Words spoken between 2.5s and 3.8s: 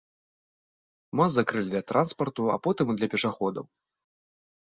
а потым і для пешаходаў.